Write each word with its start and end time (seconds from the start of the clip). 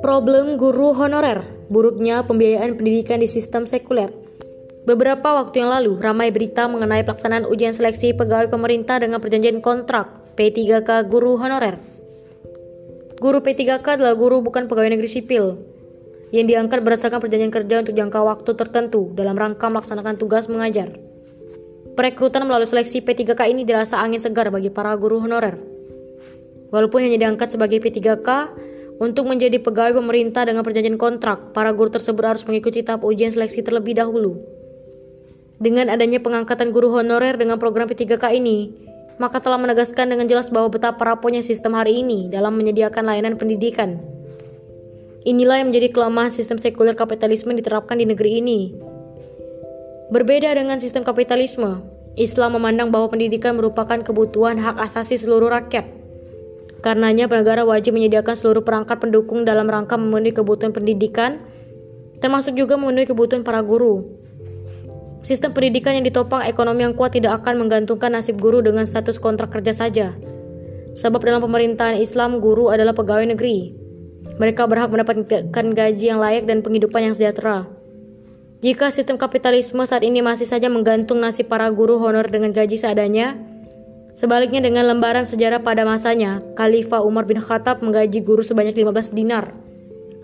Problem 0.00 0.56
guru 0.56 0.96
honorer, 0.96 1.44
buruknya 1.68 2.24
pembiayaan 2.24 2.80
pendidikan 2.80 3.20
di 3.20 3.28
sistem 3.28 3.68
sekuler. 3.68 4.08
Beberapa 4.88 5.36
waktu 5.36 5.60
yang 5.60 5.68
lalu, 5.68 6.00
ramai 6.00 6.32
berita 6.32 6.64
mengenai 6.64 7.04
pelaksanaan 7.04 7.44
ujian 7.44 7.76
seleksi 7.76 8.16
pegawai 8.16 8.48
pemerintah 8.48 8.96
dengan 9.04 9.20
perjanjian 9.20 9.60
kontrak 9.60 10.08
P3K 10.40 11.04
guru 11.04 11.36
honorer. 11.36 11.76
Guru 13.20 13.44
P3K 13.44 14.00
adalah 14.00 14.16
guru 14.16 14.40
bukan 14.40 14.64
pegawai 14.64 14.96
negeri 14.96 15.12
sipil 15.12 15.60
yang 16.32 16.48
diangkat 16.48 16.80
berdasarkan 16.80 17.20
perjanjian 17.20 17.52
kerja 17.52 17.84
untuk 17.84 17.92
jangka 17.92 18.20
waktu 18.22 18.50
tertentu 18.56 19.12
dalam 19.12 19.36
rangka 19.36 19.68
melaksanakan 19.68 20.16
tugas 20.16 20.48
mengajar. 20.48 21.09
Perekrutan 21.98 22.46
melalui 22.46 22.68
seleksi 22.68 23.02
P3K 23.02 23.50
ini 23.50 23.66
dirasa 23.66 23.98
angin 23.98 24.22
segar 24.22 24.48
bagi 24.48 24.70
para 24.70 24.94
guru 24.94 25.18
honorer. 25.18 25.58
Walaupun 26.70 27.02
hanya 27.02 27.18
diangkat 27.26 27.58
sebagai 27.58 27.82
P3K, 27.82 28.28
untuk 29.00 29.26
menjadi 29.26 29.56
pegawai 29.56 29.96
pemerintah 29.96 30.44
dengan 30.44 30.60
perjanjian 30.60 31.00
kontrak, 31.00 31.56
para 31.56 31.72
guru 31.72 31.88
tersebut 31.88 32.20
harus 32.20 32.44
mengikuti 32.44 32.84
tahap 32.84 33.00
ujian 33.00 33.32
seleksi 33.32 33.64
terlebih 33.64 33.96
dahulu. 33.96 34.36
Dengan 35.56 35.88
adanya 35.88 36.20
pengangkatan 36.20 36.68
guru 36.68 36.92
honorer 36.92 37.40
dengan 37.40 37.56
program 37.56 37.88
P3K 37.88 38.36
ini, 38.36 38.72
maka 39.20 39.40
telah 39.40 39.60
menegaskan 39.60 40.08
dengan 40.08 40.24
jelas 40.24 40.48
bahwa 40.48 40.72
betapa 40.72 41.00
rapuhnya 41.04 41.44
sistem 41.44 41.76
hari 41.76 42.00
ini 42.00 42.32
dalam 42.32 42.56
menyediakan 42.56 43.04
layanan 43.04 43.36
pendidikan. 43.36 44.00
Inilah 45.28 45.60
yang 45.60 45.68
menjadi 45.68 45.92
kelemahan 45.92 46.32
sistem 46.32 46.56
sekuler 46.56 46.96
kapitalisme 46.96 47.52
diterapkan 47.52 48.00
di 48.00 48.08
negeri 48.08 48.40
ini. 48.40 48.72
Berbeda 50.10 50.50
dengan 50.52 50.82
sistem 50.82 51.06
kapitalisme, 51.06 51.86
Islam 52.18 52.58
memandang 52.58 52.90
bahwa 52.90 53.10
pendidikan 53.10 53.54
merupakan 53.54 54.02
kebutuhan 54.02 54.58
hak 54.58 54.82
asasi 54.82 55.14
seluruh 55.16 55.48
rakyat 55.48 56.00
Karenanya 56.80 57.28
negara 57.28 57.68
wajib 57.68 57.92
menyediakan 57.92 58.32
seluruh 58.32 58.64
perangkat 58.64 58.96
pendukung 59.04 59.44
dalam 59.44 59.68
rangka 59.68 60.00
memenuhi 60.00 60.32
kebutuhan 60.32 60.72
pendidikan, 60.72 61.44
termasuk 62.24 62.56
juga 62.56 62.80
memenuhi 62.80 63.04
kebutuhan 63.04 63.44
para 63.44 63.60
guru. 63.60 64.16
Sistem 65.20 65.52
pendidikan 65.52 65.92
yang 66.00 66.08
ditopang 66.08 66.40
ekonomi 66.48 66.88
yang 66.88 66.96
kuat 66.96 67.12
tidak 67.12 67.44
akan 67.44 67.60
menggantungkan 67.60 68.16
nasib 68.16 68.40
guru 68.40 68.64
dengan 68.64 68.88
status 68.88 69.20
kontrak 69.20 69.52
kerja 69.52 69.76
saja. 69.76 70.16
Sebab 70.96 71.20
dalam 71.20 71.44
pemerintahan 71.44 72.00
Islam, 72.00 72.40
guru 72.40 72.72
adalah 72.72 72.96
pegawai 72.96 73.28
negeri. 73.36 73.76
Mereka 74.40 74.64
berhak 74.64 74.88
mendapatkan 74.88 75.66
gaji 75.76 76.04
yang 76.08 76.16
layak 76.16 76.48
dan 76.48 76.64
penghidupan 76.64 77.12
yang 77.12 77.14
sejahtera. 77.14 77.68
Jika 78.60 78.92
sistem 78.92 79.16
kapitalisme 79.16 79.80
saat 79.88 80.04
ini 80.04 80.20
masih 80.20 80.44
saja 80.44 80.68
menggantung 80.68 81.16
nasib 81.16 81.48
para 81.48 81.68
guru 81.72 81.96
honor 81.96 82.28
dengan 82.28 82.52
gaji 82.52 82.76
seadanya, 82.76 83.40
Sebaliknya 84.20 84.60
dengan 84.60 84.90
lembaran 84.90 85.22
sejarah 85.22 85.62
pada 85.62 85.86
masanya, 85.86 86.42
Khalifah 86.58 87.00
Umar 87.00 87.24
bin 87.24 87.38
Khattab 87.38 87.80
menggaji 87.80 88.20
guru 88.20 88.42
sebanyak 88.42 88.74
15 88.74 89.14
dinar 89.14 89.54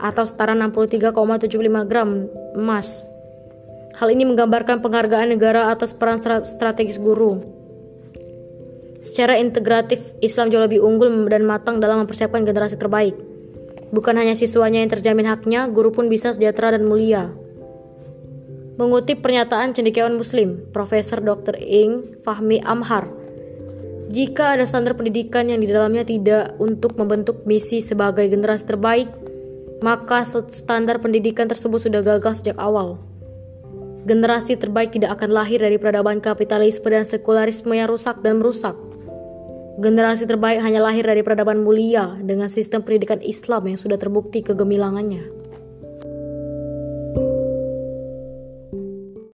atau 0.00 0.24
setara 0.26 0.56
63,75 0.56 1.86
gram 1.86 2.26
emas. 2.56 3.06
Hal 3.94 4.10
ini 4.10 4.26
menggambarkan 4.26 4.82
penghargaan 4.82 5.30
negara 5.30 5.70
atas 5.70 5.94
peran 5.94 6.18
strategis 6.42 6.98
guru. 6.98 7.44
Secara 9.04 9.38
integratif, 9.38 10.16
Islam 10.24 10.48
jauh 10.48 10.64
lebih 10.64 10.82
unggul 10.82 11.28
dan 11.28 11.44
matang 11.46 11.78
dalam 11.78 12.02
mempersiapkan 12.02 12.42
generasi 12.42 12.80
terbaik. 12.80 13.14
Bukan 13.94 14.16
hanya 14.16 14.34
siswanya 14.34 14.82
yang 14.82 14.90
terjamin 14.90 15.28
haknya, 15.28 15.70
guru 15.70 15.94
pun 15.94 16.10
bisa 16.10 16.34
sejahtera 16.34 16.74
dan 16.74 16.88
mulia. 16.88 17.30
Mengutip 18.74 19.22
pernyataan 19.22 19.70
cendekiawan 19.70 20.18
muslim, 20.18 20.66
Profesor 20.74 21.22
Dr. 21.22 21.54
Ing 21.62 22.18
Fahmi 22.26 22.58
Amhar, 22.66 23.06
jika 24.14 24.54
ada 24.54 24.62
standar 24.62 24.94
pendidikan 24.94 25.50
yang 25.50 25.58
di 25.58 25.66
dalamnya 25.66 26.06
tidak 26.06 26.54
untuk 26.62 26.94
membentuk 26.94 27.42
misi 27.48 27.82
sebagai 27.82 28.22
generasi 28.30 28.62
terbaik, 28.62 29.10
maka 29.82 30.22
standar 30.54 31.02
pendidikan 31.02 31.50
tersebut 31.50 31.88
sudah 31.88 31.98
gagal 32.04 32.38
sejak 32.38 32.54
awal. 32.60 33.00
Generasi 34.06 34.54
terbaik 34.54 34.94
tidak 34.94 35.18
akan 35.18 35.34
lahir 35.34 35.58
dari 35.58 35.82
peradaban 35.82 36.22
kapitalisme 36.22 36.86
dan 36.92 37.02
sekularisme 37.02 37.74
yang 37.74 37.90
rusak 37.90 38.22
dan 38.22 38.38
merusak. 38.38 38.78
Generasi 39.82 40.30
terbaik 40.30 40.62
hanya 40.62 40.84
lahir 40.84 41.02
dari 41.02 41.26
peradaban 41.26 41.66
mulia 41.66 42.14
dengan 42.22 42.46
sistem 42.46 42.86
pendidikan 42.86 43.18
Islam 43.18 43.66
yang 43.66 43.80
sudah 43.80 43.98
terbukti 43.98 44.46
kegemilangannya. 44.46 45.43